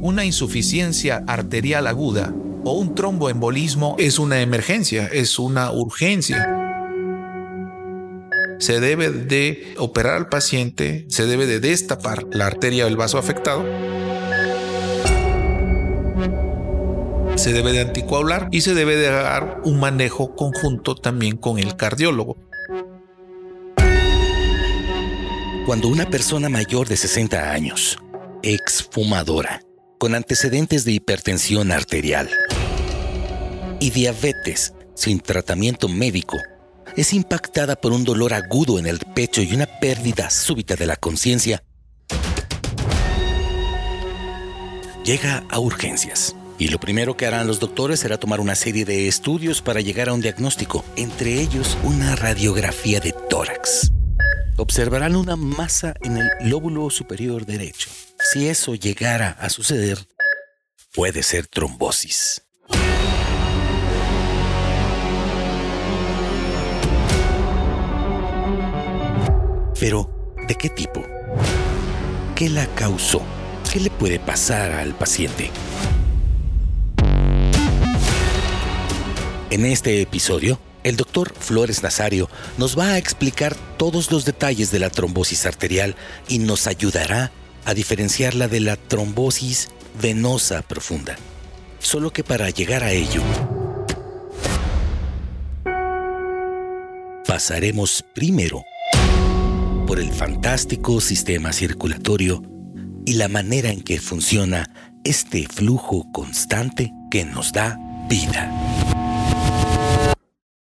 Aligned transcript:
una 0.00 0.24
insuficiencia 0.24 1.24
arterial 1.26 1.86
aguda 1.86 2.34
o 2.64 2.72
un 2.72 2.94
tromboembolismo 2.94 3.96
es 3.98 4.18
una 4.18 4.40
emergencia, 4.40 5.06
es 5.06 5.38
una 5.38 5.70
urgencia. 5.70 6.54
Se 8.58 8.80
debe 8.80 9.10
de 9.10 9.74
operar 9.78 10.14
al 10.14 10.28
paciente, 10.28 11.06
se 11.08 11.26
debe 11.26 11.46
de 11.46 11.60
destapar 11.60 12.24
la 12.32 12.46
arteria 12.46 12.84
del 12.84 12.96
vaso 12.96 13.18
afectado 13.18 13.64
se 17.38 17.52
debe 17.52 17.72
de 17.72 17.80
anticoagular 17.80 18.48
y 18.50 18.62
se 18.62 18.74
debe 18.74 18.96
de 18.96 19.08
dar 19.08 19.60
un 19.64 19.78
manejo 19.78 20.34
conjunto 20.34 20.96
también 20.96 21.36
con 21.36 21.58
el 21.58 21.76
cardiólogo. 21.76 22.36
Cuando 25.64 25.88
una 25.88 26.10
persona 26.10 26.48
mayor 26.48 26.88
de 26.88 26.96
60 26.96 27.52
años, 27.52 27.98
exfumadora, 28.42 29.60
con 29.98 30.14
antecedentes 30.14 30.84
de 30.84 30.92
hipertensión 30.92 31.72
arterial 31.72 32.30
y 33.80 33.90
diabetes 33.90 34.72
sin 34.94 35.20
tratamiento 35.20 35.88
médico, 35.88 36.36
es 36.96 37.12
impactada 37.12 37.76
por 37.76 37.92
un 37.92 38.04
dolor 38.04 38.32
agudo 38.32 38.78
en 38.78 38.86
el 38.86 38.98
pecho 38.98 39.42
y 39.42 39.52
una 39.54 39.66
pérdida 39.66 40.30
súbita 40.30 40.76
de 40.76 40.86
la 40.86 40.96
conciencia, 40.96 41.62
llega 45.04 45.44
a 45.50 45.58
urgencias. 45.58 46.34
Y 46.60 46.68
lo 46.68 46.80
primero 46.80 47.16
que 47.16 47.24
harán 47.24 47.46
los 47.46 47.60
doctores 47.60 48.00
será 48.00 48.18
tomar 48.18 48.40
una 48.40 48.56
serie 48.56 48.84
de 48.84 49.06
estudios 49.06 49.62
para 49.62 49.80
llegar 49.80 50.08
a 50.08 50.12
un 50.12 50.20
diagnóstico, 50.20 50.84
entre 50.96 51.40
ellos 51.40 51.78
una 51.84 52.16
radiografía 52.16 52.98
de 52.98 53.14
tórax. 53.30 53.92
Observarán 54.56 55.14
una 55.14 55.36
masa 55.36 55.94
en 56.02 56.16
el 56.16 56.28
lóbulo 56.40 56.90
superior 56.90 57.46
derecho. 57.46 57.90
Si 58.30 58.46
eso 58.46 58.74
llegara 58.74 59.30
a 59.40 59.48
suceder, 59.48 60.06
puede 60.92 61.22
ser 61.22 61.46
trombosis. 61.46 62.42
Pero, 69.80 70.34
¿de 70.46 70.54
qué 70.56 70.68
tipo? 70.68 71.06
¿Qué 72.36 72.50
la 72.50 72.66
causó? 72.74 73.22
¿Qué 73.72 73.80
le 73.80 73.88
puede 73.88 74.20
pasar 74.20 74.72
al 74.72 74.94
paciente? 74.94 75.50
En 79.48 79.64
este 79.64 80.02
episodio, 80.02 80.60
el 80.84 80.96
doctor 80.96 81.32
Flores 81.32 81.82
Nazario 81.82 82.28
nos 82.58 82.78
va 82.78 82.88
a 82.88 82.98
explicar 82.98 83.56
todos 83.78 84.12
los 84.12 84.26
detalles 84.26 84.70
de 84.70 84.80
la 84.80 84.90
trombosis 84.90 85.46
arterial 85.46 85.96
y 86.28 86.40
nos 86.40 86.66
ayudará 86.66 87.32
a 87.68 87.74
diferenciarla 87.74 88.48
de 88.48 88.60
la 88.60 88.76
trombosis 88.76 89.68
venosa 90.00 90.62
profunda. 90.62 91.18
Solo 91.80 92.10
que 92.10 92.24
para 92.24 92.48
llegar 92.48 92.82
a 92.82 92.92
ello, 92.92 93.22
pasaremos 97.26 98.02
primero 98.14 98.64
por 99.86 100.00
el 100.00 100.10
fantástico 100.12 101.02
sistema 101.02 101.52
circulatorio 101.52 102.42
y 103.04 103.12
la 103.12 103.28
manera 103.28 103.68
en 103.68 103.82
que 103.82 104.00
funciona 104.00 104.72
este 105.04 105.46
flujo 105.46 106.10
constante 106.10 106.90
que 107.10 107.26
nos 107.26 107.52
da 107.52 107.78
vida 108.08 108.50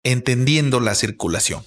entendiendo 0.02 0.80
la 0.80 0.94
circulación. 0.94 1.62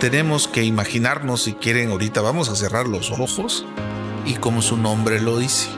Tenemos 0.00 0.46
que 0.46 0.62
imaginarnos, 0.62 1.42
si 1.42 1.54
quieren, 1.54 1.90
ahorita 1.90 2.20
vamos 2.20 2.48
a 2.50 2.54
cerrar 2.54 2.86
los 2.86 3.10
ojos 3.10 3.66
y 4.24 4.34
como 4.34 4.62
su 4.62 4.76
nombre 4.76 5.20
lo 5.20 5.38
dice, 5.38 5.68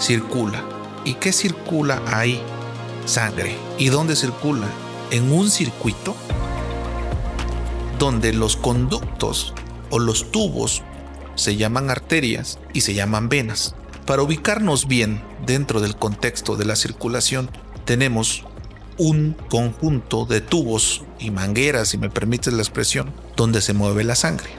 circula. 0.00 0.64
¿Y 1.04 1.14
qué 1.14 1.32
circula 1.32 2.02
ahí? 2.08 2.42
Sangre. 3.06 3.56
¿Y 3.78 3.90
dónde 3.90 4.16
circula? 4.16 4.66
En 5.12 5.30
un 5.30 5.48
circuito 5.48 6.16
donde 8.00 8.32
los 8.32 8.56
conductos 8.56 9.54
o 9.90 10.00
los 10.00 10.32
tubos 10.32 10.82
se 11.36 11.54
llaman 11.54 11.88
arterias 11.88 12.58
y 12.72 12.80
se 12.80 12.94
llaman 12.94 13.28
venas. 13.28 13.76
Para 14.06 14.22
ubicarnos 14.22 14.88
bien 14.88 15.22
dentro 15.46 15.80
del 15.80 15.94
contexto 15.94 16.56
de 16.56 16.64
la 16.64 16.74
circulación, 16.74 17.48
tenemos 17.84 18.42
un 18.96 19.36
conjunto 19.48 20.24
de 20.24 20.40
tubos 20.40 21.04
y 21.20 21.30
mangueras, 21.30 21.90
si 21.90 21.96
me 21.96 22.10
permites 22.10 22.52
la 22.52 22.62
expresión, 22.62 23.12
donde 23.38 23.62
se 23.62 23.72
mueve 23.72 24.02
la 24.02 24.16
sangre. 24.16 24.50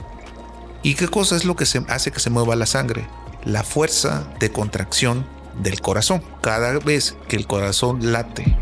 ¿Y 0.82 0.94
qué 0.94 1.06
cosa 1.06 1.36
es 1.36 1.44
lo 1.44 1.54
que 1.54 1.66
se 1.66 1.84
hace 1.88 2.10
que 2.10 2.18
se 2.18 2.30
mueva 2.30 2.56
la 2.56 2.64
sangre? 2.64 3.06
La 3.44 3.62
fuerza 3.62 4.26
de 4.40 4.50
contracción 4.50 5.26
del 5.62 5.82
corazón. 5.82 6.22
Cada 6.40 6.78
vez 6.78 7.14
que 7.28 7.36
el 7.36 7.46
corazón 7.46 8.10
late, 8.10 8.56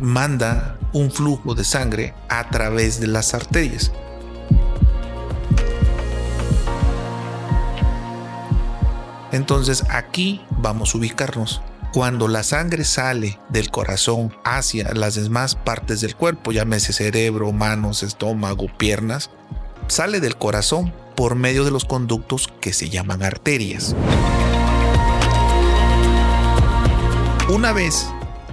manda 0.00 0.76
un 0.92 1.10
flujo 1.10 1.54
de 1.54 1.64
sangre 1.64 2.14
a 2.28 2.50
través 2.50 3.00
de 3.00 3.06
las 3.06 3.32
arterias. 3.32 3.90
Entonces 9.32 9.84
aquí 9.88 10.42
vamos 10.50 10.94
a 10.94 10.98
ubicarnos. 10.98 11.62
Cuando 11.94 12.26
la 12.26 12.42
sangre 12.42 12.82
sale 12.82 13.38
del 13.50 13.70
corazón 13.70 14.34
hacia 14.42 14.92
las 14.94 15.14
demás 15.14 15.54
partes 15.54 16.00
del 16.00 16.16
cuerpo, 16.16 16.50
llámese 16.50 16.92
cerebro, 16.92 17.52
manos, 17.52 18.02
estómago, 18.02 18.66
piernas, 18.66 19.30
sale 19.86 20.18
del 20.18 20.36
corazón 20.36 20.92
por 21.14 21.36
medio 21.36 21.64
de 21.64 21.70
los 21.70 21.84
conductos 21.84 22.48
que 22.60 22.72
se 22.72 22.88
llaman 22.90 23.22
arterias. 23.22 23.94
Una 27.48 27.72
vez 27.72 28.08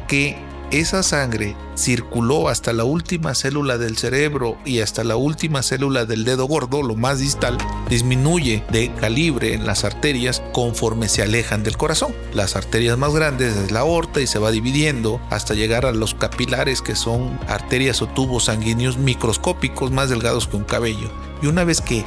que 0.08 0.38
esa 0.72 1.04
sangre 1.04 1.56
circuló 1.76 2.48
hasta 2.48 2.72
la 2.72 2.86
última 2.86 3.36
célula 3.36 3.78
del 3.78 3.98
cerebro 3.98 4.58
y 4.66 4.80
hasta 4.80 5.04
la 5.04 5.18
última 5.18 5.64
célula 5.64 6.06
del 6.06 6.24
dedo 6.24 6.46
gordo, 6.46 6.82
lo 6.82 6.96
más 6.96 7.20
distal, 7.20 7.58
disminuye 7.90 8.64
de 8.72 8.94
calibre 8.94 9.54
en 9.54 9.66
las 9.66 9.84
arterias 9.84 10.42
conforme 10.54 11.10
se 11.10 11.24
alejan 11.24 11.64
del 11.64 11.76
corazón. 11.76 12.14
Las 12.34 12.56
arterias 12.56 12.98
más 12.98 13.14
grandes 13.14 13.56
es 13.58 13.72
la 13.72 13.82
aorta 13.82 14.22
y 14.22 14.28
se 14.28 14.40
va 14.40 14.52
dividiendo 14.52 15.22
hasta 15.30 15.56
llegar 15.56 15.86
a 15.86 15.92
los 15.92 16.16
capilares 16.16 16.82
que 16.82 16.96
son 16.96 17.38
arterias 17.48 18.02
o 18.02 18.08
tubos 18.08 18.46
sanguíneos 18.46 18.98
microscópicos 18.98 19.92
más 19.92 20.10
delgados 20.10 20.48
que 20.48 20.56
un 20.56 20.64
cabello. 20.64 21.12
Y 21.42 21.48
una 21.48 21.66
vez 21.66 21.82
que 21.82 22.06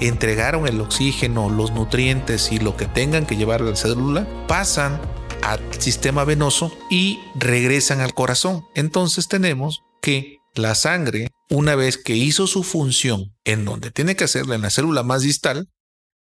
entregaron 0.00 0.66
el 0.66 0.80
oxígeno, 0.80 1.48
los 1.48 1.72
nutrientes 1.72 2.52
y 2.52 2.58
lo 2.58 2.76
que 2.76 2.86
tengan 2.86 3.24
que 3.24 3.36
llevar 3.36 3.62
a 3.62 3.64
la 3.64 3.76
célula, 3.76 4.26
pasan 4.46 5.00
al 5.42 5.60
sistema 5.80 6.24
venoso 6.24 6.76
y 6.90 7.20
regresan 7.34 8.00
al 8.00 8.14
corazón. 8.14 8.64
Entonces 8.74 9.28
tenemos 9.28 9.82
que 10.02 10.38
la 10.54 10.74
sangre, 10.74 11.30
una 11.48 11.74
vez 11.74 11.96
que 11.96 12.16
hizo 12.16 12.46
su 12.46 12.62
función 12.62 13.34
en 13.44 13.64
donde 13.64 13.90
tiene 13.90 14.16
que 14.16 14.24
hacerla 14.24 14.54
en 14.54 14.62
la 14.62 14.70
célula 14.70 15.02
más 15.02 15.22
distal, 15.22 15.68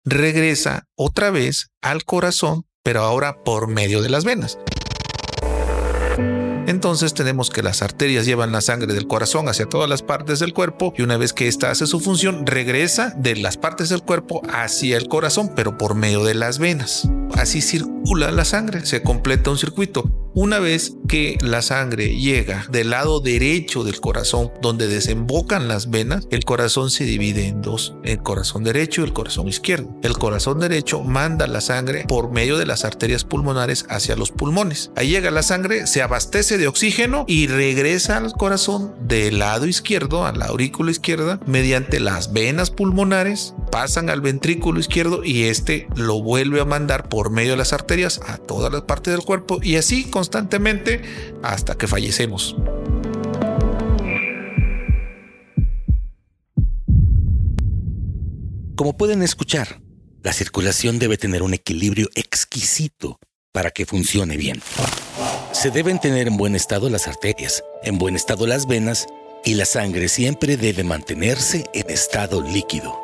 regresa 0.04 0.84
otra 0.96 1.30
vez 1.30 1.68
al 1.80 2.04
corazón, 2.04 2.64
pero 2.82 3.02
ahora 3.02 3.42
por 3.44 3.68
medio 3.68 4.02
de 4.02 4.10
las 4.10 4.24
venas. 4.24 4.58
Entonces 6.68 7.14
tenemos 7.14 7.48
que 7.48 7.62
las 7.62 7.80
arterias 7.80 8.26
llevan 8.26 8.52
la 8.52 8.60
sangre 8.60 8.92
del 8.92 9.06
corazón 9.06 9.48
hacia 9.48 9.64
todas 9.64 9.88
las 9.88 10.02
partes 10.02 10.38
del 10.38 10.52
cuerpo 10.52 10.92
y 10.98 11.00
una 11.00 11.16
vez 11.16 11.32
que 11.32 11.48
ésta 11.48 11.70
hace 11.70 11.86
su 11.86 11.98
función, 11.98 12.46
regresa 12.46 13.14
de 13.16 13.36
las 13.36 13.56
partes 13.56 13.88
del 13.88 14.02
cuerpo 14.02 14.42
hacia 14.52 14.98
el 14.98 15.08
corazón, 15.08 15.52
pero 15.56 15.78
por 15.78 15.94
medio 15.94 16.24
de 16.24 16.34
las 16.34 16.58
venas. 16.58 17.08
Así 17.38 17.62
circula 17.62 18.32
la 18.32 18.44
sangre, 18.44 18.84
se 18.84 19.02
completa 19.02 19.50
un 19.50 19.58
circuito. 19.58 20.12
Una 20.34 20.58
vez 20.58 20.94
que 21.08 21.38
la 21.40 21.62
sangre 21.62 22.16
llega 22.16 22.66
del 22.70 22.90
lado 22.90 23.20
derecho 23.20 23.82
del 23.82 24.00
corazón, 24.00 24.52
donde 24.60 24.86
desembocan 24.86 25.68
las 25.68 25.90
venas, 25.90 26.28
el 26.30 26.44
corazón 26.44 26.90
se 26.90 27.04
divide 27.04 27.46
en 27.48 27.62
dos, 27.62 27.94
el 28.04 28.22
corazón 28.22 28.62
derecho 28.62 29.00
y 29.00 29.04
el 29.04 29.12
corazón 29.12 29.48
izquierdo. 29.48 29.96
El 30.02 30.18
corazón 30.18 30.60
derecho 30.60 31.02
manda 31.02 31.46
la 31.46 31.60
sangre 31.60 32.04
por 32.06 32.30
medio 32.30 32.58
de 32.58 32.66
las 32.66 32.84
arterias 32.84 33.24
pulmonares 33.24 33.86
hacia 33.88 34.16
los 34.16 34.30
pulmones. 34.30 34.90
Ahí 34.96 35.08
llega 35.08 35.30
la 35.30 35.42
sangre, 35.42 35.86
se 35.86 36.02
abastece 36.02 36.57
de 36.58 36.68
oxígeno 36.68 37.24
y 37.26 37.46
regresa 37.46 38.18
al 38.18 38.32
corazón 38.32 38.94
del 39.00 39.38
lado 39.38 39.66
izquierdo, 39.66 40.26
a 40.26 40.32
la 40.32 40.46
aurícula 40.46 40.90
izquierda, 40.90 41.40
mediante 41.46 42.00
las 42.00 42.32
venas 42.32 42.70
pulmonares, 42.70 43.54
pasan 43.70 44.10
al 44.10 44.20
ventrículo 44.20 44.80
izquierdo 44.80 45.24
y 45.24 45.44
este 45.44 45.88
lo 45.96 46.20
vuelve 46.22 46.60
a 46.60 46.66
mandar 46.66 47.08
por 47.08 47.30
medio 47.30 47.52
de 47.52 47.56
las 47.56 47.72
arterias 47.72 48.20
a 48.26 48.36
todas 48.36 48.70
las 48.72 48.82
partes 48.82 49.14
del 49.14 49.24
cuerpo 49.24 49.60
y 49.62 49.76
así 49.76 50.04
constantemente 50.04 51.02
hasta 51.42 51.76
que 51.76 51.86
fallecemos. 51.86 52.56
Como 58.76 58.96
pueden 58.96 59.22
escuchar, 59.22 59.80
la 60.22 60.32
circulación 60.32 60.98
debe 60.98 61.16
tener 61.16 61.42
un 61.42 61.54
equilibrio 61.54 62.08
exquisito 62.14 63.18
para 63.52 63.70
que 63.70 63.86
funcione 63.86 64.36
bien. 64.36 64.60
Se 65.60 65.72
deben 65.72 65.98
tener 65.98 66.28
en 66.28 66.36
buen 66.36 66.54
estado 66.54 66.88
las 66.88 67.08
arterias, 67.08 67.64
en 67.82 67.98
buen 67.98 68.14
estado 68.14 68.46
las 68.46 68.68
venas 68.68 69.08
y 69.44 69.54
la 69.54 69.64
sangre 69.64 70.08
siempre 70.08 70.56
debe 70.56 70.84
mantenerse 70.84 71.64
en 71.74 71.90
estado 71.90 72.40
líquido. 72.42 72.96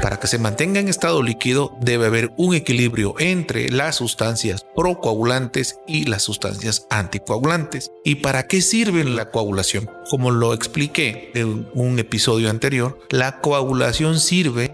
Para 0.00 0.20
que 0.20 0.28
se 0.28 0.38
mantenga 0.38 0.78
en 0.78 0.86
estado 0.86 1.20
líquido 1.20 1.76
debe 1.80 2.06
haber 2.06 2.32
un 2.36 2.54
equilibrio 2.54 3.16
entre 3.18 3.70
las 3.70 3.96
sustancias 3.96 4.64
procoagulantes 4.76 5.80
y 5.88 6.04
las 6.04 6.22
sustancias 6.22 6.86
anticoagulantes. 6.88 7.90
¿Y 8.04 8.16
para 8.16 8.46
qué 8.46 8.62
sirve 8.62 9.02
la 9.02 9.32
coagulación? 9.32 9.90
Como 10.10 10.30
lo 10.30 10.54
expliqué 10.54 11.32
en 11.34 11.68
un 11.74 11.98
episodio 11.98 12.50
anterior, 12.50 13.00
la 13.10 13.40
coagulación 13.40 14.20
sirve 14.20 14.71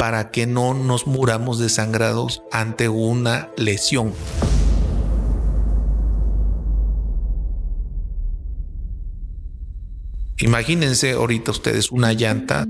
para 0.00 0.30
que 0.30 0.46
no 0.46 0.72
nos 0.72 1.06
muramos 1.06 1.58
desangrados 1.58 2.42
ante 2.50 2.88
una 2.88 3.50
lesión. 3.58 4.14
Imagínense 10.38 11.12
ahorita 11.12 11.50
ustedes 11.50 11.92
una 11.92 12.14
llanta 12.14 12.66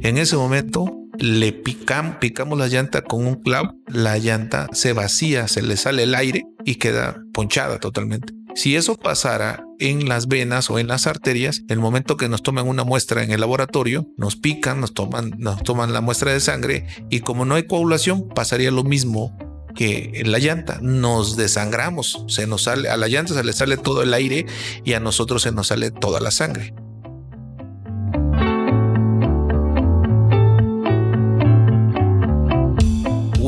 en 0.00 0.16
ese 0.16 0.36
momento 0.36 0.90
le 1.18 1.52
picamos, 1.52 2.16
picamos 2.16 2.58
la 2.58 2.68
llanta 2.68 3.02
con 3.02 3.26
un 3.26 3.34
clavo, 3.34 3.74
la 3.86 4.16
llanta 4.16 4.68
se 4.72 4.94
vacía, 4.94 5.48
se 5.48 5.60
le 5.60 5.76
sale 5.76 6.04
el 6.04 6.14
aire 6.14 6.44
y 6.64 6.76
queda 6.76 7.22
ponchada 7.34 7.78
totalmente. 7.78 8.32
Si 8.54 8.76
eso 8.76 8.94
pasara 8.96 9.64
en 9.78 10.08
las 10.08 10.28
venas 10.28 10.70
o 10.70 10.78
en 10.78 10.86
las 10.86 11.06
arterias, 11.06 11.62
el 11.68 11.80
momento 11.80 12.16
que 12.16 12.28
nos 12.28 12.42
toman 12.42 12.68
una 12.68 12.84
muestra 12.84 13.22
en 13.22 13.32
el 13.32 13.40
laboratorio, 13.40 14.06
nos 14.16 14.36
pican, 14.36 14.80
nos 14.80 14.94
toman, 14.94 15.32
nos 15.38 15.62
toman 15.62 15.92
la 15.92 16.00
muestra 16.00 16.32
de 16.32 16.40
sangre 16.40 16.86
y 17.10 17.20
como 17.20 17.44
no 17.44 17.56
hay 17.56 17.66
coagulación, 17.66 18.28
pasaría 18.28 18.70
lo 18.70 18.84
mismo 18.84 19.36
que 19.74 20.12
en 20.14 20.30
la 20.30 20.38
llanta. 20.38 20.78
Nos 20.80 21.36
desangramos, 21.36 22.24
se 22.28 22.46
nos 22.46 22.62
sale, 22.62 22.88
a 22.88 22.96
la 22.96 23.08
llanta 23.08 23.34
se 23.34 23.44
le 23.44 23.52
sale 23.52 23.76
todo 23.76 24.02
el 24.02 24.14
aire 24.14 24.46
y 24.84 24.92
a 24.92 25.00
nosotros 25.00 25.42
se 25.42 25.52
nos 25.52 25.66
sale 25.66 25.90
toda 25.90 26.20
la 26.20 26.30
sangre. 26.30 26.74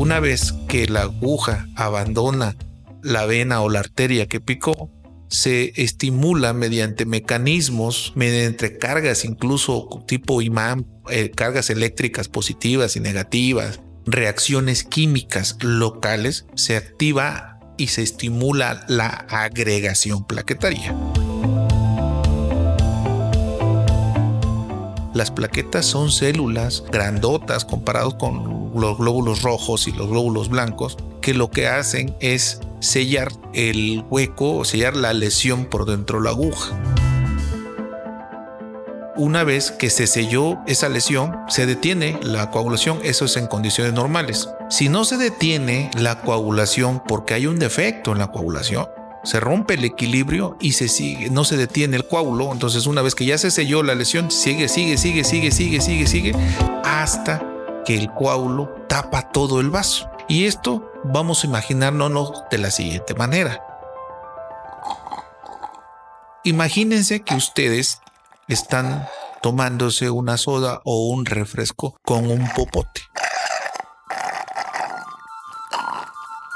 una 0.07 0.21
vez 0.21 0.53
que 0.69 0.87
la 0.87 1.01
aguja 1.01 1.67
abandona 1.75 2.55
la 3.03 3.25
vena 3.25 3.59
o 3.59 3.69
la 3.69 3.79
arteria 3.81 4.25
que 4.25 4.39
picó, 4.39 4.89
se 5.29 5.73
estimula 5.81 6.53
mediante 6.53 7.05
mecanismos, 7.05 8.13
mediante 8.15 8.77
cargas 8.77 9.25
incluso 9.25 10.03
tipo 10.07 10.41
imán, 10.41 10.85
eh, 11.09 11.31
cargas 11.31 11.69
eléctricas 11.69 12.27
positivas 12.27 12.95
y 12.95 12.99
negativas, 12.99 13.79
reacciones 14.05 14.83
químicas 14.83 15.57
locales, 15.61 16.45
se 16.55 16.77
activa 16.77 17.59
y 17.77 17.87
se 17.87 18.01
estimula 18.01 18.85
la 18.87 19.07
agregación 19.07 20.25
plaquetaria. 20.25 20.95
Las 25.13 25.31
plaquetas 25.31 25.85
son 25.85 26.11
células 26.11 26.83
grandotas 26.91 27.65
comparados 27.65 28.13
con 28.15 28.56
los 28.79 28.97
glóbulos 28.97 29.41
rojos 29.41 29.87
y 29.87 29.91
los 29.91 30.09
glóbulos 30.09 30.49
blancos 30.49 30.97
que 31.21 31.33
lo 31.33 31.51
que 31.51 31.67
hacen 31.67 32.15
es 32.19 32.61
sellar 32.79 33.31
el 33.53 34.05
hueco 34.09 34.57
o 34.57 34.65
sellar 34.65 34.95
la 34.95 35.13
lesión 35.13 35.65
por 35.65 35.85
dentro 35.85 36.19
de 36.19 36.25
la 36.25 36.29
aguja. 36.31 36.79
Una 39.17 39.43
vez 39.43 39.71
que 39.71 39.89
se 39.89 40.05
selló 40.05 40.59
esa 40.67 40.89
lesión, 40.89 41.35
se 41.49 41.65
detiene 41.65 42.19
la 42.21 42.51
coagulación, 42.51 42.99
eso 43.03 43.25
es 43.25 43.35
en 43.35 43.47
condiciones 43.47 43.93
normales. 43.93 44.47
Si 44.69 44.89
no 44.89 45.05
se 45.05 45.17
detiene 45.17 45.89
la 45.97 46.21
coagulación 46.21 47.01
porque 47.07 47.33
hay 47.33 47.47
un 47.47 47.57
defecto 47.57 48.11
en 48.11 48.19
la 48.19 48.31
coagulación, 48.31 48.87
se 49.23 49.39
rompe 49.39 49.73
el 49.73 49.83
equilibrio 49.85 50.55
y 50.61 50.73
se 50.73 50.87
sigue, 50.87 51.31
no 51.31 51.45
se 51.45 51.57
detiene 51.57 51.97
el 51.97 52.07
coágulo. 52.07 52.53
Entonces, 52.53 52.85
una 52.85 53.01
vez 53.01 53.15
que 53.15 53.25
ya 53.25 53.39
se 53.39 53.49
selló 53.49 53.81
la 53.81 53.95
lesión, 53.95 54.29
sigue, 54.29 54.69
sigue, 54.69 54.97
sigue, 54.97 55.23
sigue, 55.23 55.51
sigue, 55.51 55.81
sigue, 55.81 56.07
sigue, 56.07 56.35
hasta 56.85 57.56
que 57.87 57.95
el 57.95 58.11
coágulo 58.11 58.67
tapa 58.89 59.31
todo 59.31 59.61
el 59.61 59.69
vaso. 59.69 60.09
Y 60.27 60.45
esto 60.45 60.91
vamos 61.05 61.41
a 61.41 61.47
imaginarnos 61.47 62.43
de 62.51 62.57
la 62.57 62.69
siguiente 62.69 63.13
manera. 63.13 63.63
Imagínense 66.43 67.21
que 67.21 67.33
ustedes 67.35 68.01
están 68.49 69.07
tomándose 69.41 70.09
una 70.09 70.35
soda 70.35 70.81
o 70.83 71.07
un 71.07 71.25
refresco 71.25 71.97
con 72.03 72.29
un 72.29 72.51
popote. 72.51 73.03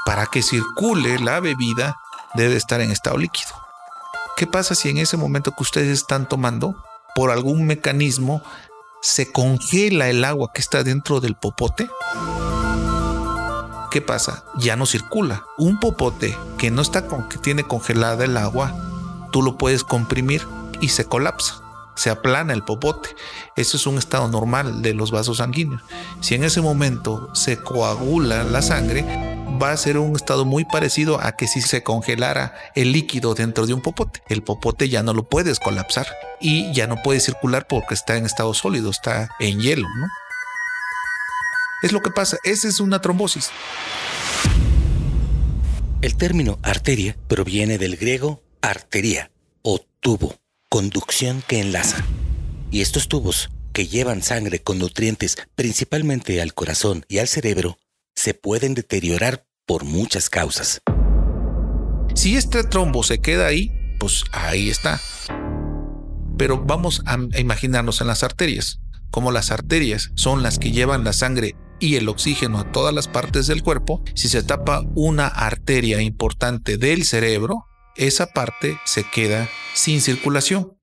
Para 0.04 0.26
que 0.26 0.42
circule 0.42 1.18
la 1.18 1.40
bebida 1.40 1.96
debe 2.34 2.56
estar 2.56 2.82
en 2.82 2.90
estado 2.90 3.16
líquido. 3.16 3.54
¿Qué 4.36 4.46
pasa 4.46 4.74
si 4.74 4.90
en 4.90 4.98
ese 4.98 5.16
momento 5.16 5.52
que 5.52 5.62
ustedes 5.62 5.98
están 5.98 6.28
tomando, 6.28 6.84
por 7.14 7.30
algún 7.30 7.66
mecanismo, 7.66 8.42
se 9.02 9.32
congela 9.32 10.08
el 10.08 10.24
agua 10.24 10.52
que 10.54 10.60
está 10.60 10.84
dentro 10.84 11.20
del 11.20 11.34
popote? 11.34 11.90
¿Qué 13.90 14.00
pasa? 14.00 14.44
Ya 14.56 14.76
no 14.76 14.86
circula. 14.86 15.44
Un 15.58 15.80
popote 15.80 16.34
que 16.56 16.70
no 16.70 16.80
está 16.80 17.06
con, 17.06 17.28
que 17.28 17.36
tiene 17.36 17.64
congelada 17.64 18.24
el 18.24 18.36
agua, 18.36 18.74
tú 19.32 19.42
lo 19.42 19.58
puedes 19.58 19.82
comprimir 19.82 20.46
y 20.80 20.88
se 20.88 21.04
colapsa. 21.04 21.60
Se 21.96 22.10
aplana 22.10 22.52
el 22.54 22.62
popote. 22.62 23.10
Eso 23.56 23.76
es 23.76 23.86
un 23.86 23.98
estado 23.98 24.28
normal 24.28 24.80
de 24.80 24.94
los 24.94 25.10
vasos 25.10 25.38
sanguíneos. 25.38 25.82
Si 26.20 26.36
en 26.36 26.44
ese 26.44 26.60
momento 26.60 27.28
se 27.34 27.58
coagula 27.58 28.44
la 28.44 28.62
sangre, 28.62 29.31
va 29.60 29.72
a 29.72 29.76
ser 29.76 29.98
un 29.98 30.14
estado 30.16 30.44
muy 30.44 30.64
parecido 30.64 31.20
a 31.20 31.36
que 31.36 31.46
si 31.46 31.60
se 31.60 31.82
congelara 31.82 32.54
el 32.74 32.92
líquido 32.92 33.34
dentro 33.34 33.66
de 33.66 33.74
un 33.74 33.82
popote. 33.82 34.22
El 34.28 34.42
popote 34.42 34.88
ya 34.88 35.02
no 35.02 35.14
lo 35.14 35.28
puedes 35.28 35.58
colapsar 35.58 36.06
y 36.40 36.72
ya 36.72 36.86
no 36.86 37.02
puede 37.02 37.20
circular 37.20 37.66
porque 37.66 37.94
está 37.94 38.16
en 38.16 38.26
estado 38.26 38.54
sólido, 38.54 38.90
está 38.90 39.28
en 39.40 39.60
hielo. 39.60 39.88
Es 41.82 41.92
lo 41.92 42.00
que 42.00 42.10
pasa, 42.10 42.38
esa 42.44 42.68
es 42.68 42.80
una 42.80 43.00
trombosis. 43.00 43.50
El 46.00 46.16
término 46.16 46.58
arteria 46.62 47.16
proviene 47.28 47.78
del 47.78 47.96
griego 47.96 48.42
arteria 48.60 49.30
o 49.62 49.80
tubo, 50.00 50.36
conducción 50.68 51.42
que 51.46 51.60
enlaza. 51.60 52.04
Y 52.70 52.80
estos 52.80 53.08
tubos, 53.08 53.50
que 53.72 53.86
llevan 53.86 54.22
sangre 54.22 54.60
con 54.60 54.78
nutrientes 54.78 55.36
principalmente 55.54 56.40
al 56.42 56.54
corazón 56.54 57.04
y 57.08 57.18
al 57.18 57.28
cerebro, 57.28 57.78
se 58.14 58.34
pueden 58.34 58.74
deteriorar 58.74 59.46
por 59.66 59.84
muchas 59.84 60.28
causas. 60.30 60.80
Si 62.14 62.36
este 62.36 62.64
trombo 62.64 63.02
se 63.02 63.20
queda 63.20 63.46
ahí, 63.46 63.70
pues 63.98 64.24
ahí 64.32 64.68
está. 64.68 65.00
Pero 66.36 66.62
vamos 66.64 67.02
a 67.06 67.18
imaginarnos 67.38 68.00
en 68.00 68.08
las 68.08 68.22
arterias. 68.22 68.80
Como 69.10 69.30
las 69.30 69.50
arterias 69.50 70.10
son 70.14 70.42
las 70.42 70.58
que 70.58 70.72
llevan 70.72 71.04
la 71.04 71.12
sangre 71.12 71.54
y 71.80 71.96
el 71.96 72.08
oxígeno 72.08 72.58
a 72.58 72.72
todas 72.72 72.94
las 72.94 73.08
partes 73.08 73.46
del 73.46 73.62
cuerpo, 73.62 74.02
si 74.14 74.28
se 74.28 74.42
tapa 74.42 74.84
una 74.94 75.26
arteria 75.26 76.00
importante 76.00 76.76
del 76.78 77.04
cerebro, 77.04 77.66
esa 77.96 78.26
parte 78.26 78.78
se 78.84 79.04
queda 79.04 79.48
sin 79.74 80.00
circulación. 80.00 80.81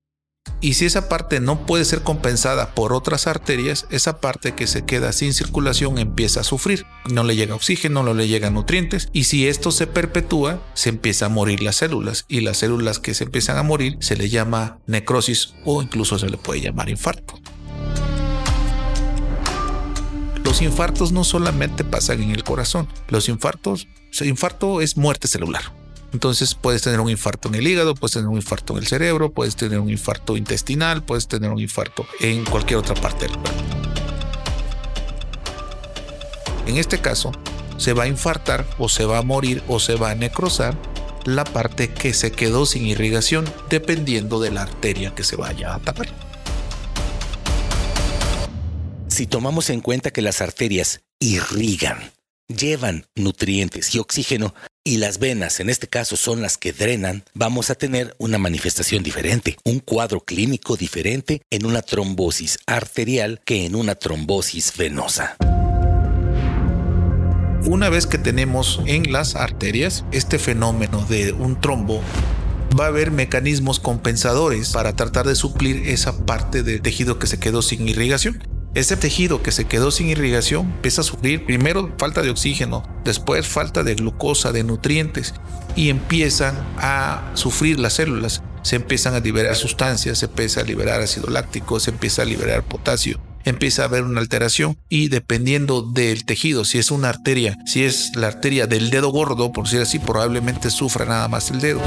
Y 0.62 0.74
si 0.74 0.84
esa 0.84 1.08
parte 1.08 1.40
no 1.40 1.64
puede 1.64 1.86
ser 1.86 2.02
compensada 2.02 2.74
por 2.74 2.92
otras 2.92 3.26
arterias, 3.26 3.86
esa 3.90 4.20
parte 4.20 4.54
que 4.54 4.66
se 4.66 4.84
queda 4.84 5.12
sin 5.12 5.32
circulación 5.32 5.98
empieza 5.98 6.40
a 6.40 6.44
sufrir. 6.44 6.84
No 7.10 7.24
le 7.24 7.34
llega 7.34 7.54
oxígeno, 7.54 8.02
no 8.02 8.12
le 8.12 8.28
llegan 8.28 8.54
nutrientes. 8.54 9.08
Y 9.12 9.24
si 9.24 9.48
esto 9.48 9.70
se 9.70 9.86
perpetúa, 9.86 10.62
se 10.74 10.90
empieza 10.90 11.26
a 11.26 11.30
morir 11.30 11.62
las 11.62 11.76
células. 11.76 12.26
Y 12.28 12.40
las 12.40 12.58
células 12.58 12.98
que 12.98 13.14
se 13.14 13.24
empiezan 13.24 13.56
a 13.56 13.62
morir 13.62 13.96
se 14.00 14.16
le 14.16 14.28
llama 14.28 14.78
necrosis 14.86 15.54
o 15.64 15.82
incluso 15.82 16.18
se 16.18 16.28
le 16.28 16.36
puede 16.36 16.60
llamar 16.60 16.90
infarto. 16.90 17.40
Los 20.44 20.60
infartos 20.60 21.12
no 21.12 21.24
solamente 21.24 21.84
pasan 21.84 22.22
en 22.22 22.32
el 22.32 22.44
corazón. 22.44 22.86
Los 23.08 23.28
infartos, 23.30 23.88
infarto 24.20 24.82
es 24.82 24.96
muerte 24.96 25.26
celular. 25.26 25.79
Entonces 26.12 26.54
puedes 26.54 26.82
tener 26.82 27.00
un 27.00 27.08
infarto 27.08 27.48
en 27.48 27.54
el 27.54 27.66
hígado, 27.66 27.94
puedes 27.94 28.14
tener 28.14 28.28
un 28.28 28.36
infarto 28.36 28.72
en 28.72 28.80
el 28.80 28.86
cerebro, 28.86 29.32
puedes 29.32 29.56
tener 29.56 29.78
un 29.78 29.90
infarto 29.90 30.36
intestinal, 30.36 31.02
puedes 31.02 31.28
tener 31.28 31.50
un 31.50 31.60
infarto 31.60 32.06
en 32.20 32.44
cualquier 32.44 32.78
otra 32.78 32.94
parte 32.94 33.26
del 33.26 33.36
cuerpo. 33.36 33.60
En 36.66 36.76
este 36.76 37.00
caso, 37.00 37.32
se 37.76 37.92
va 37.92 38.04
a 38.04 38.08
infartar 38.08 38.66
o 38.78 38.88
se 38.88 39.04
va 39.04 39.18
a 39.18 39.22
morir 39.22 39.62
o 39.68 39.80
se 39.80 39.94
va 39.94 40.10
a 40.10 40.14
necrosar 40.14 40.76
la 41.24 41.44
parte 41.44 41.88
que 41.92 42.14
se 42.14 42.32
quedó 42.32 42.66
sin 42.66 42.86
irrigación 42.86 43.44
dependiendo 43.68 44.40
de 44.40 44.50
la 44.50 44.62
arteria 44.62 45.14
que 45.14 45.24
se 45.24 45.36
vaya 45.36 45.74
a 45.74 45.78
tapar. 45.78 46.08
Si 49.08 49.26
tomamos 49.26 49.70
en 49.70 49.80
cuenta 49.80 50.12
que 50.12 50.22
las 50.22 50.40
arterias 50.40 51.02
irrigan, 51.18 52.12
llevan 52.48 53.06
nutrientes 53.14 53.94
y 53.94 53.98
oxígeno 53.98 54.54
y 54.82 54.96
las 54.96 55.18
venas, 55.18 55.60
en 55.60 55.68
este 55.68 55.88
caso, 55.88 56.16
son 56.16 56.40
las 56.40 56.56
que 56.56 56.72
drenan, 56.72 57.24
vamos 57.34 57.68
a 57.68 57.74
tener 57.74 58.14
una 58.18 58.38
manifestación 58.38 59.02
diferente, 59.02 59.58
un 59.64 59.78
cuadro 59.80 60.20
clínico 60.20 60.76
diferente 60.76 61.42
en 61.50 61.66
una 61.66 61.82
trombosis 61.82 62.58
arterial 62.66 63.42
que 63.44 63.66
en 63.66 63.74
una 63.74 63.94
trombosis 63.94 64.76
venosa. 64.76 65.36
Una 67.66 67.90
vez 67.90 68.06
que 68.06 68.16
tenemos 68.16 68.80
en 68.86 69.12
las 69.12 69.36
arterias 69.36 70.04
este 70.12 70.38
fenómeno 70.38 71.04
de 71.04 71.32
un 71.32 71.60
trombo, 71.60 72.02
va 72.78 72.86
a 72.86 72.88
haber 72.88 73.10
mecanismos 73.10 73.80
compensadores 73.80 74.70
para 74.70 74.96
tratar 74.96 75.26
de 75.26 75.34
suplir 75.34 75.88
esa 75.88 76.24
parte 76.24 76.62
del 76.62 76.80
tejido 76.80 77.18
que 77.18 77.26
se 77.26 77.38
quedó 77.38 77.60
sin 77.60 77.86
irrigación. 77.86 78.42
Ese 78.74 78.96
tejido 78.96 79.42
que 79.42 79.50
se 79.50 79.64
quedó 79.64 79.90
sin 79.90 80.08
irrigación 80.08 80.66
empieza 80.66 81.00
a 81.00 81.04
sufrir 81.04 81.44
primero 81.44 81.92
falta 81.98 82.22
de 82.22 82.30
oxígeno, 82.30 82.84
después 83.04 83.48
falta 83.48 83.82
de 83.82 83.96
glucosa, 83.96 84.52
de 84.52 84.62
nutrientes 84.62 85.34
y 85.74 85.88
empiezan 85.90 86.54
a 86.78 87.32
sufrir 87.34 87.80
las 87.80 87.94
células. 87.94 88.42
Se 88.62 88.76
empiezan 88.76 89.14
a 89.14 89.20
liberar 89.20 89.56
sustancias, 89.56 90.18
se 90.18 90.26
empieza 90.26 90.60
a 90.60 90.64
liberar 90.64 91.00
ácido 91.00 91.28
láctico, 91.30 91.80
se 91.80 91.90
empieza 91.90 92.22
a 92.22 92.26
liberar 92.26 92.62
potasio 92.62 93.20
empieza 93.44 93.82
a 93.82 93.84
haber 93.86 94.04
una 94.04 94.20
alteración 94.20 94.76
y 94.88 95.08
dependiendo 95.08 95.82
del 95.82 96.24
tejido, 96.24 96.64
si 96.64 96.78
es 96.78 96.90
una 96.90 97.08
arteria, 97.08 97.56
si 97.66 97.84
es 97.84 98.14
la 98.14 98.28
arteria 98.28 98.66
del 98.66 98.90
dedo 98.90 99.10
gordo, 99.10 99.50
por 99.52 99.64
decir 99.64 99.80
así, 99.80 99.98
probablemente 99.98 100.70
sufra 100.70 101.04
nada 101.06 101.28
más 101.28 101.50
el 101.50 101.60
dedo. 101.60 101.80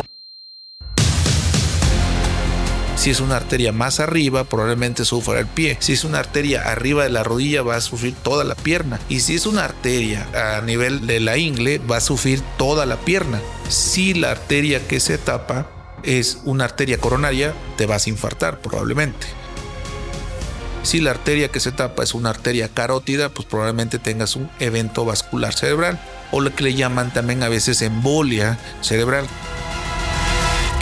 Si 3.03 3.09
es 3.09 3.19
una 3.19 3.35
arteria 3.35 3.73
más 3.73 3.99
arriba, 3.99 4.45
probablemente 4.45 5.03
sufra 5.03 5.37
el 5.37 5.45
pie. 5.45 5.75
Si 5.81 5.91
es 5.91 6.05
una 6.05 6.19
arteria 6.19 6.61
arriba 6.71 7.03
de 7.03 7.09
la 7.09 7.21
rodilla, 7.21 7.61
va 7.61 7.75
a 7.75 7.81
sufrir 7.81 8.13
toda 8.13 8.45
la 8.45 8.55
pierna. 8.55 8.97
Y 9.09 9.19
si 9.19 9.35
es 9.35 9.45
una 9.45 9.65
arteria 9.65 10.25
a 10.33 10.61
nivel 10.61 11.05
de 11.05 11.19
la 11.19 11.35
ingle, 11.37 11.79
va 11.79 11.97
a 11.97 11.99
sufrir 11.99 12.41
toda 12.57 12.85
la 12.85 12.95
pierna. 12.95 13.41
Si 13.67 14.13
la 14.13 14.31
arteria 14.31 14.87
que 14.87 15.01
se 15.01 15.17
tapa 15.17 15.67
es 16.03 16.39
una 16.45 16.63
arteria 16.63 16.97
coronaria, 16.97 17.53
te 17.75 17.87
vas 17.87 18.07
a 18.07 18.09
infartar 18.09 18.61
probablemente. 18.61 19.27
Si 20.83 21.01
la 21.01 21.11
arteria 21.11 21.49
que 21.49 21.59
se 21.59 21.73
tapa 21.73 22.03
es 22.03 22.13
una 22.13 22.29
arteria 22.29 22.69
carótida, 22.69 23.27
pues 23.27 23.45
probablemente 23.45 23.99
tengas 23.99 24.37
un 24.37 24.49
evento 24.61 25.03
vascular 25.03 25.53
cerebral 25.53 25.99
o 26.31 26.39
lo 26.39 26.55
que 26.55 26.63
le 26.63 26.73
llaman 26.73 27.11
también 27.11 27.43
a 27.43 27.49
veces 27.49 27.81
embolia 27.81 28.57
cerebral 28.79 29.27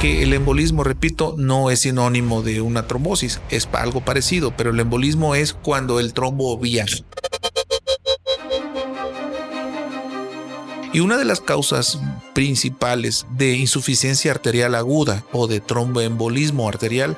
que 0.01 0.23
el 0.23 0.33
embolismo, 0.33 0.83
repito, 0.83 1.35
no 1.37 1.69
es 1.69 1.81
sinónimo 1.81 2.41
de 2.41 2.59
una 2.59 2.87
trombosis, 2.87 3.39
es 3.51 3.69
algo 3.71 4.01
parecido, 4.01 4.51
pero 4.57 4.71
el 4.71 4.79
embolismo 4.79 5.35
es 5.35 5.53
cuando 5.53 5.99
el 5.99 6.13
trombo 6.13 6.57
viaja. 6.57 6.97
Y 10.91 11.01
una 11.01 11.17
de 11.17 11.25
las 11.25 11.39
causas 11.39 11.99
principales 12.33 13.27
de 13.37 13.53
insuficiencia 13.53 14.31
arterial 14.31 14.73
aguda 14.73 15.23
o 15.33 15.45
de 15.45 15.59
tromboembolismo 15.59 16.67
arterial 16.67 17.15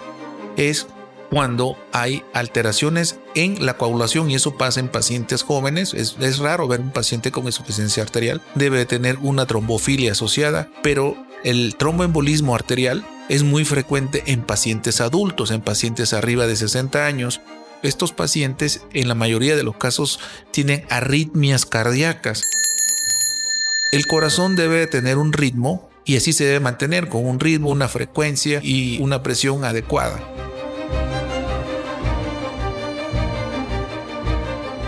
es 0.57 0.85
cuando 1.31 1.77
hay 1.93 2.21
alteraciones 2.33 3.17
en 3.33 3.65
la 3.65 3.77
coagulación 3.77 4.29
y 4.29 4.35
eso 4.35 4.57
pasa 4.57 4.81
en 4.81 4.89
pacientes 4.89 5.41
jóvenes. 5.41 5.93
Es, 5.93 6.17
es, 6.19 6.39
raro 6.39 6.67
ver 6.67 6.81
un 6.81 6.91
paciente 6.91 7.31
con 7.31 7.45
insuficiencia 7.45 8.03
arterial. 8.03 8.41
Debe 8.55 8.85
tener 8.85 9.17
una 9.21 9.45
trombofilia 9.45 10.11
asociada, 10.11 10.69
pero 10.83 11.15
el 11.43 11.75
tromboembolismo 11.75 12.55
arterial 12.55 13.05
es 13.29 13.43
muy 13.43 13.65
frecuente 13.65 14.23
en 14.27 14.43
pacientes 14.43 15.01
adultos, 15.01 15.51
en 15.51 15.61
pacientes 15.61 16.13
arriba 16.13 16.47
de 16.47 16.55
60 16.55 17.05
años. 17.05 17.41
Estos 17.83 18.13
pacientes 18.13 18.85
en 18.93 19.09
la 19.09 19.15
mayoría 19.15 19.55
de 19.55 19.63
los 19.63 19.75
casos 19.75 20.19
tienen 20.51 20.85
arritmias 20.89 21.65
cardíacas. 21.65 22.43
El 23.91 24.05
corazón 24.07 24.55
debe 24.55 24.87
tener 24.87 25.17
un 25.17 25.33
ritmo 25.33 25.89
y 26.05 26.15
así 26.15 26.33
se 26.33 26.45
debe 26.45 26.59
mantener 26.61 27.09
con 27.09 27.25
un 27.25 27.39
ritmo, 27.39 27.69
una 27.69 27.87
frecuencia 27.87 28.61
y 28.63 29.01
una 29.01 29.21
presión 29.21 29.65
adecuada. 29.65 30.21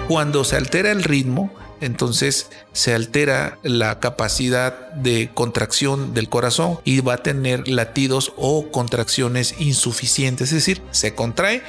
Cuando 0.08 0.44
se 0.44 0.56
altera 0.56 0.92
el 0.92 1.04
ritmo, 1.04 1.52
entonces 1.82 2.50
se 2.74 2.94
altera 2.94 3.58
la 3.64 4.00
capacidad 4.00 4.92
de 4.94 5.30
contracción 5.34 6.14
del 6.14 6.30
corazón 6.30 6.80
y 6.84 7.02
va 7.02 7.16
a 7.16 7.24
tener 7.24 7.68
latidos 7.68 8.34
o 8.38 8.72
contracciones 8.72 9.56
insuficientes, 9.60 10.50
es 10.50 10.56
decir, 10.56 10.82
se 10.92 11.16
contrae, 11.16 11.62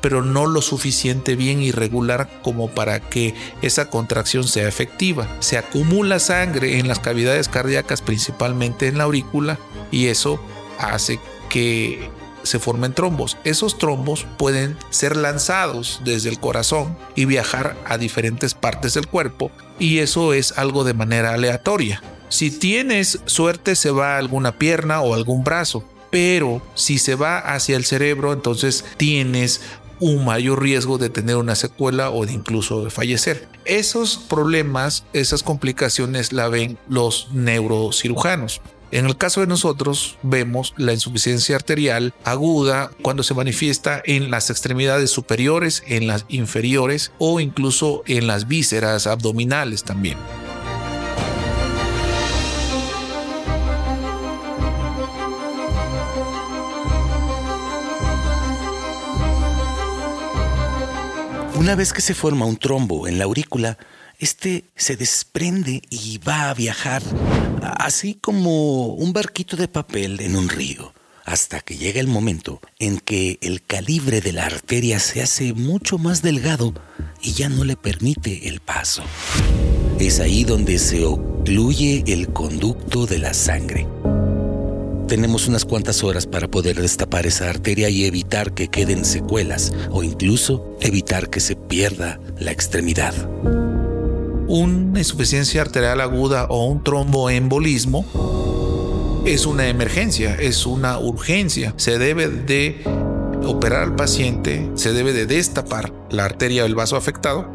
pero 0.00 0.22
no 0.22 0.46
lo 0.46 0.60
suficiente 0.60 1.34
bien 1.34 1.62
irregular 1.62 2.28
como 2.42 2.68
para 2.68 3.00
que 3.00 3.34
esa 3.62 3.88
contracción 3.88 4.46
sea 4.46 4.68
efectiva. 4.68 5.26
Se 5.40 5.56
acumula 5.56 6.18
sangre 6.18 6.78
en 6.78 6.88
las 6.88 6.98
cavidades 6.98 7.48
cardíacas, 7.48 8.02
principalmente 8.02 8.88
en 8.88 8.98
la 8.98 9.04
aurícula, 9.04 9.58
y 9.90 10.08
eso 10.08 10.38
hace 10.78 11.18
que 11.48 12.10
se 12.44 12.58
formen 12.58 12.92
trombos. 12.92 13.36
Esos 13.44 13.78
trombos 13.78 14.26
pueden 14.38 14.76
ser 14.90 15.16
lanzados 15.16 16.00
desde 16.04 16.28
el 16.28 16.38
corazón 16.38 16.96
y 17.14 17.24
viajar 17.24 17.76
a 17.86 17.98
diferentes 17.98 18.54
partes 18.54 18.94
del 18.94 19.08
cuerpo 19.08 19.50
y 19.78 19.98
eso 19.98 20.32
es 20.32 20.56
algo 20.56 20.84
de 20.84 20.94
manera 20.94 21.34
aleatoria. 21.34 22.02
Si 22.28 22.50
tienes 22.50 23.20
suerte 23.26 23.76
se 23.76 23.90
va 23.90 24.14
a 24.14 24.18
alguna 24.18 24.58
pierna 24.58 25.00
o 25.00 25.14
algún 25.14 25.44
brazo, 25.44 25.84
pero 26.10 26.62
si 26.74 26.98
se 26.98 27.16
va 27.16 27.38
hacia 27.38 27.76
el 27.76 27.84
cerebro 27.84 28.32
entonces 28.32 28.84
tienes 28.96 29.60
un 30.00 30.24
mayor 30.24 30.62
riesgo 30.62 30.98
de 30.98 31.10
tener 31.10 31.36
una 31.36 31.54
secuela 31.54 32.10
o 32.10 32.26
de 32.26 32.32
incluso 32.32 32.84
de 32.84 32.90
fallecer. 32.90 33.48
Esos 33.64 34.18
problemas, 34.18 35.04
esas 35.12 35.42
complicaciones 35.42 36.32
la 36.32 36.48
ven 36.48 36.78
los 36.88 37.28
neurocirujanos. 37.32 38.60
En 38.94 39.06
el 39.06 39.16
caso 39.16 39.40
de 39.40 39.48
nosotros 39.48 40.18
vemos 40.22 40.72
la 40.76 40.92
insuficiencia 40.92 41.56
arterial 41.56 42.14
aguda 42.22 42.92
cuando 43.02 43.24
se 43.24 43.34
manifiesta 43.34 44.00
en 44.04 44.30
las 44.30 44.50
extremidades 44.50 45.10
superiores, 45.10 45.82
en 45.88 46.06
las 46.06 46.26
inferiores 46.28 47.10
o 47.18 47.40
incluso 47.40 48.04
en 48.06 48.28
las 48.28 48.46
vísceras 48.46 49.08
abdominales 49.08 49.82
también. 49.82 50.16
Una 61.56 61.74
vez 61.74 61.92
que 61.92 62.00
se 62.00 62.14
forma 62.14 62.46
un 62.46 62.58
trombo 62.58 63.08
en 63.08 63.18
la 63.18 63.24
aurícula, 63.24 63.76
este 64.18 64.64
se 64.76 64.96
desprende 64.96 65.82
y 65.90 66.18
va 66.18 66.50
a 66.50 66.54
viajar, 66.54 67.02
así 67.62 68.14
como 68.14 68.86
un 68.94 69.12
barquito 69.12 69.56
de 69.56 69.68
papel 69.68 70.20
en 70.20 70.36
un 70.36 70.48
río, 70.48 70.92
hasta 71.24 71.60
que 71.60 71.76
llega 71.76 72.00
el 72.00 72.06
momento 72.06 72.60
en 72.78 72.98
que 72.98 73.38
el 73.42 73.62
calibre 73.62 74.20
de 74.20 74.32
la 74.32 74.46
arteria 74.46 74.98
se 74.98 75.22
hace 75.22 75.52
mucho 75.52 75.98
más 75.98 76.22
delgado 76.22 76.74
y 77.22 77.32
ya 77.32 77.48
no 77.48 77.64
le 77.64 77.76
permite 77.76 78.48
el 78.48 78.60
paso. 78.60 79.02
Es 79.98 80.20
ahí 80.20 80.44
donde 80.44 80.78
se 80.78 81.04
ocluye 81.04 82.04
el 82.06 82.28
conducto 82.28 83.06
de 83.06 83.18
la 83.18 83.34
sangre. 83.34 83.86
Tenemos 85.08 85.48
unas 85.48 85.64
cuantas 85.64 86.02
horas 86.02 86.26
para 86.26 86.48
poder 86.48 86.80
destapar 86.80 87.26
esa 87.26 87.50
arteria 87.50 87.90
y 87.90 88.04
evitar 88.04 88.54
que 88.54 88.68
queden 88.68 89.04
secuelas 89.04 89.72
o 89.90 90.02
incluso 90.02 90.76
evitar 90.80 91.28
que 91.28 91.40
se 91.40 91.56
pierda 91.56 92.18
la 92.38 92.52
extremidad 92.52 93.14
una 94.46 94.98
insuficiencia 94.98 95.62
arterial 95.62 96.00
aguda 96.00 96.46
o 96.48 96.66
un 96.66 96.82
tromboembolismo 96.82 98.04
es 99.24 99.46
una 99.46 99.68
emergencia, 99.68 100.34
es 100.34 100.66
una 100.66 100.98
urgencia. 100.98 101.72
Se 101.76 101.98
debe 101.98 102.28
de 102.28 102.82
operar 103.46 103.82
al 103.82 103.96
paciente, 103.96 104.70
se 104.74 104.92
debe 104.92 105.12
de 105.12 105.26
destapar 105.26 105.92
la 106.10 106.24
arteria 106.24 106.64
del 106.64 106.74
vaso 106.74 106.96
afectado, 106.96 107.48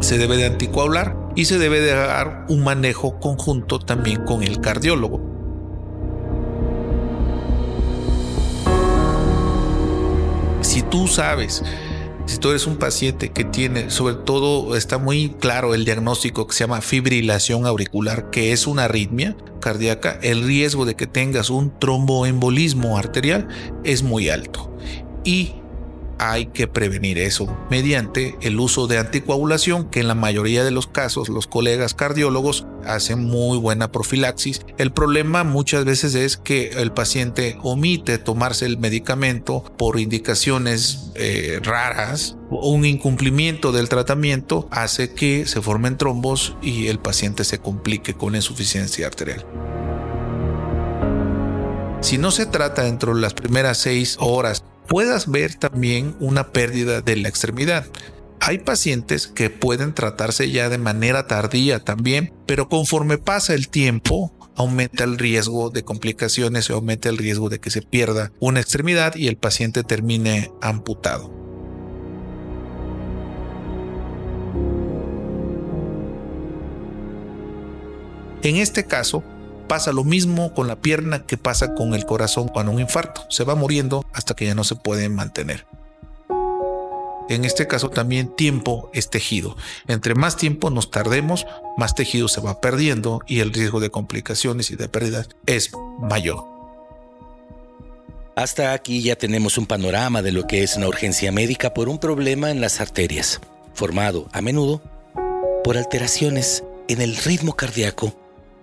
se 0.00 0.18
debe 0.18 0.36
de 0.36 0.46
anticoagular 0.46 1.16
y 1.34 1.46
se 1.46 1.58
debe 1.58 1.80
de 1.80 1.92
dar 1.92 2.44
un 2.48 2.62
manejo 2.62 3.18
conjunto 3.18 3.78
también 3.78 4.24
con 4.24 4.42
el 4.42 4.60
cardiólogo. 4.60 5.20
Si 10.60 10.82
tú 10.82 11.06
sabes 11.06 11.62
si 12.32 12.38
tú 12.38 12.48
eres 12.48 12.66
un 12.66 12.76
paciente 12.76 13.30
que 13.30 13.44
tiene, 13.44 13.90
sobre 13.90 14.14
todo 14.14 14.74
está 14.74 14.96
muy 14.96 15.34
claro 15.38 15.74
el 15.74 15.84
diagnóstico 15.84 16.46
que 16.46 16.54
se 16.54 16.64
llama 16.64 16.80
fibrilación 16.80 17.66
auricular, 17.66 18.30
que 18.30 18.52
es 18.52 18.66
una 18.66 18.84
arritmia 18.84 19.36
cardíaca, 19.60 20.18
el 20.22 20.42
riesgo 20.42 20.86
de 20.86 20.94
que 20.94 21.06
tengas 21.06 21.50
un 21.50 21.78
tromboembolismo 21.78 22.96
arterial 22.96 23.48
es 23.84 24.02
muy 24.02 24.30
alto. 24.30 24.74
Y 25.24 25.56
hay 26.24 26.46
que 26.46 26.68
prevenir 26.68 27.18
eso 27.18 27.48
mediante 27.68 28.36
el 28.42 28.60
uso 28.60 28.86
de 28.86 28.98
anticoagulación, 28.98 29.90
que 29.90 29.98
en 29.98 30.06
la 30.06 30.14
mayoría 30.14 30.62
de 30.62 30.70
los 30.70 30.86
casos 30.86 31.28
los 31.28 31.48
colegas 31.48 31.94
cardiólogos 31.94 32.64
hacen 32.86 33.24
muy 33.24 33.58
buena 33.58 33.90
profilaxis. 33.90 34.60
El 34.78 34.92
problema 34.92 35.42
muchas 35.42 35.84
veces 35.84 36.14
es 36.14 36.36
que 36.36 36.68
el 36.76 36.92
paciente 36.92 37.58
omite 37.62 38.18
tomarse 38.18 38.66
el 38.66 38.78
medicamento 38.78 39.64
por 39.76 39.98
indicaciones 39.98 41.10
eh, 41.16 41.58
raras 41.62 42.36
un 42.50 42.84
incumplimiento 42.84 43.72
del 43.72 43.88
tratamiento 43.88 44.68
hace 44.70 45.14
que 45.14 45.46
se 45.46 45.62
formen 45.62 45.96
trombos 45.96 46.54
y 46.62 46.88
el 46.88 46.98
paciente 46.98 47.44
se 47.44 47.58
complique 47.58 48.14
con 48.14 48.36
insuficiencia 48.36 49.06
arterial. 49.06 49.44
Si 52.00 52.18
no 52.18 52.30
se 52.30 52.46
trata 52.46 52.82
dentro 52.82 53.14
de 53.14 53.20
las 53.20 53.32
primeras 53.32 53.78
seis 53.78 54.16
horas 54.20 54.64
puedas 54.88 55.30
ver 55.30 55.54
también 55.54 56.16
una 56.20 56.52
pérdida 56.52 57.00
de 57.00 57.16
la 57.16 57.28
extremidad. 57.28 57.86
Hay 58.40 58.58
pacientes 58.58 59.28
que 59.28 59.50
pueden 59.50 59.94
tratarse 59.94 60.50
ya 60.50 60.68
de 60.68 60.78
manera 60.78 61.26
tardía 61.26 61.78
también, 61.78 62.32
pero 62.46 62.68
conforme 62.68 63.18
pasa 63.18 63.54
el 63.54 63.68
tiempo, 63.68 64.32
aumenta 64.56 65.04
el 65.04 65.18
riesgo 65.18 65.70
de 65.70 65.84
complicaciones 65.84 66.68
y 66.68 66.72
aumenta 66.72 67.08
el 67.08 67.18
riesgo 67.18 67.48
de 67.48 67.60
que 67.60 67.70
se 67.70 67.82
pierda 67.82 68.32
una 68.40 68.60
extremidad 68.60 69.14
y 69.14 69.28
el 69.28 69.36
paciente 69.36 69.84
termine 69.84 70.50
amputado. 70.60 71.42
En 78.42 78.56
este 78.56 78.84
caso, 78.84 79.22
pasa 79.62 79.92
lo 79.92 80.04
mismo 80.04 80.52
con 80.54 80.68
la 80.68 80.76
pierna 80.76 81.24
que 81.24 81.36
pasa 81.36 81.74
con 81.74 81.94
el 81.94 82.04
corazón 82.04 82.48
cuando 82.48 82.72
un 82.72 82.80
infarto. 82.80 83.24
Se 83.30 83.44
va 83.44 83.54
muriendo 83.54 84.04
hasta 84.12 84.34
que 84.34 84.46
ya 84.46 84.54
no 84.54 84.64
se 84.64 84.76
puede 84.76 85.08
mantener. 85.08 85.66
En 87.28 87.44
este 87.44 87.66
caso 87.66 87.88
también 87.88 88.34
tiempo 88.34 88.90
es 88.92 89.08
tejido. 89.08 89.56
Entre 89.86 90.14
más 90.14 90.36
tiempo 90.36 90.70
nos 90.70 90.90
tardemos, 90.90 91.46
más 91.76 91.94
tejido 91.94 92.28
se 92.28 92.40
va 92.40 92.60
perdiendo 92.60 93.20
y 93.26 93.40
el 93.40 93.52
riesgo 93.52 93.80
de 93.80 93.90
complicaciones 93.90 94.70
y 94.70 94.76
de 94.76 94.88
pérdidas 94.88 95.28
es 95.46 95.70
mayor. 96.00 96.44
Hasta 98.34 98.72
aquí 98.72 99.02
ya 99.02 99.16
tenemos 99.16 99.56
un 99.58 99.66
panorama 99.66 100.22
de 100.22 100.32
lo 100.32 100.46
que 100.46 100.62
es 100.62 100.76
una 100.76 100.88
urgencia 100.88 101.32
médica 101.32 101.74
por 101.74 101.88
un 101.88 101.98
problema 101.98 102.50
en 102.50 102.60
las 102.60 102.80
arterias, 102.80 103.40
formado 103.74 104.28
a 104.32 104.40
menudo 104.40 104.82
por 105.64 105.76
alteraciones 105.76 106.64
en 106.88 107.00
el 107.00 107.16
ritmo 107.16 107.54
cardíaco 107.54 108.14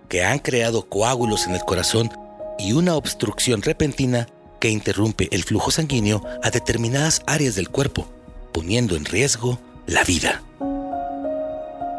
que 0.09 0.23
han 0.23 0.39
creado 0.39 0.89
coágulos 0.89 1.47
en 1.47 1.53
el 1.53 1.61
corazón 1.61 2.11
y 2.57 2.73
una 2.73 2.95
obstrucción 2.95 3.61
repentina 3.61 4.27
que 4.59 4.69
interrumpe 4.69 5.29
el 5.31 5.43
flujo 5.43 5.71
sanguíneo 5.71 6.23
a 6.43 6.49
determinadas 6.49 7.21
áreas 7.25 7.55
del 7.55 7.69
cuerpo, 7.69 8.09
poniendo 8.51 8.97
en 8.97 9.05
riesgo 9.05 9.59
la 9.87 10.03
vida. 10.03 10.43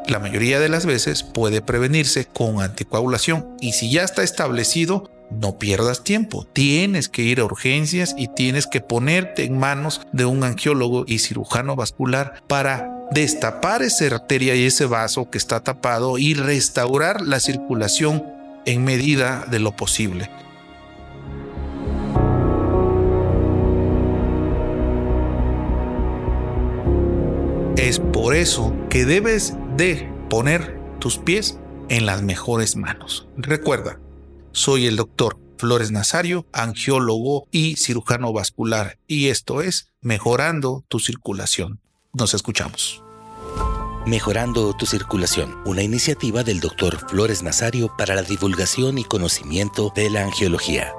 La 0.07 0.19
mayoría 0.19 0.59
de 0.59 0.69
las 0.69 0.87
veces 0.87 1.23
puede 1.23 1.63
prevenirse 1.63 2.27
con 2.27 2.61
anticoagulación 2.61 3.57
y 3.61 3.73
si 3.73 3.91
ya 3.91 4.03
está 4.03 4.23
establecido, 4.23 5.09
no 5.31 5.59
pierdas 5.59 6.03
tiempo. 6.03 6.47
Tienes 6.53 7.09
que 7.09 7.23
ir 7.23 7.39
a 7.39 7.45
urgencias 7.45 8.15
y 8.19 8.27
tienes 8.27 8.67
que 8.67 8.81
ponerte 8.81 9.45
en 9.45 9.57
manos 9.57 10.01
de 10.13 10.25
un 10.25 10.43
angiólogo 10.43 11.05
y 11.07 11.21
cirujano 11.21 11.77
vascular 11.77 12.43
para 12.49 13.00
destapar 13.11 13.83
esa 13.83 14.07
arteria 14.07 14.55
y 14.55 14.65
ese 14.65 14.87
vaso 14.87 15.31
que 15.31 15.39
está 15.39 15.61
tapado 15.61 16.19
y 16.19 16.35
restaurar 16.35 17.21
la 17.23 17.41
circulación 17.41 18.25
en 18.67 18.85
medida 18.85 19.47
de 19.51 19.59
lo 19.59 19.75
posible. 19.75 20.31
Es 27.77 27.99
por 27.99 28.37
eso 28.37 28.75
que 28.89 29.05
debes 29.05 29.55
de 29.77 30.09
poner 30.29 30.79
tus 31.01 31.19
pies 31.19 31.59
en 31.89 32.07
las 32.07 32.23
mejores 32.23 32.77
manos. 32.77 33.27
Recuerda, 33.37 33.99
soy 34.53 34.87
el 34.87 34.97
doctor 34.97 35.39
Flores 35.59 35.91
Nazario, 35.91 36.47
angiólogo 36.53 37.49
y 37.51 37.77
cirujano 37.77 38.33
vascular, 38.33 38.99
y 39.07 39.29
esto 39.29 39.61
es 39.61 39.89
Mejorando 40.01 40.85
tu 40.89 41.01
Circulación. 41.01 41.81
Nos 42.13 42.35
escuchamos. 42.35 43.05
Mejorando 44.05 44.75
tu 44.77 44.85
circulación, 44.85 45.63
una 45.65 45.83
iniciativa 45.83 46.43
del 46.43 46.59
doctor 46.59 47.09
Flores 47.09 47.45
Nazario 47.45 47.95
para 47.97 48.17
la 48.17 48.23
divulgación 48.23 48.99
y 48.99 49.05
conocimiento 49.05 49.93
de 49.95 50.11
la 50.11 50.25
angiología. 50.25 50.93